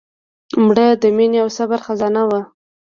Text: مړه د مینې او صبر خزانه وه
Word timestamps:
مړه 0.65 0.87
د 1.01 1.03
مینې 1.15 1.37
او 1.43 1.49
صبر 1.57 1.79
خزانه 1.85 2.23
وه 2.29 2.41